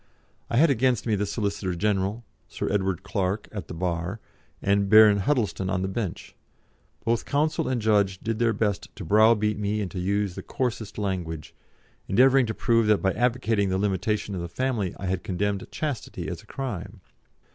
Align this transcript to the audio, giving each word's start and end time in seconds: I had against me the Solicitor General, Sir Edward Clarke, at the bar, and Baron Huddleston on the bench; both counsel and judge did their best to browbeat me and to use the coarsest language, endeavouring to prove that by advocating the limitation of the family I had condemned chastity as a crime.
I 0.49 0.57
had 0.57 0.71
against 0.71 1.05
me 1.05 1.13
the 1.13 1.27
Solicitor 1.27 1.75
General, 1.75 2.23
Sir 2.47 2.67
Edward 2.71 3.03
Clarke, 3.03 3.47
at 3.51 3.67
the 3.67 3.75
bar, 3.75 4.19
and 4.59 4.89
Baron 4.89 5.19
Huddleston 5.19 5.69
on 5.69 5.83
the 5.83 5.87
bench; 5.87 6.33
both 7.05 7.23
counsel 7.23 7.67
and 7.67 7.79
judge 7.79 8.17
did 8.17 8.39
their 8.39 8.51
best 8.51 8.87
to 8.95 9.05
browbeat 9.05 9.59
me 9.59 9.79
and 9.79 9.91
to 9.91 9.99
use 9.99 10.33
the 10.33 10.41
coarsest 10.41 10.97
language, 10.97 11.53
endeavouring 12.07 12.47
to 12.47 12.55
prove 12.55 12.87
that 12.87 13.03
by 13.03 13.11
advocating 13.13 13.69
the 13.69 13.77
limitation 13.77 14.33
of 14.33 14.41
the 14.41 14.49
family 14.49 14.95
I 14.97 15.05
had 15.05 15.23
condemned 15.23 15.67
chastity 15.69 16.27
as 16.29 16.41
a 16.41 16.47
crime. 16.47 17.01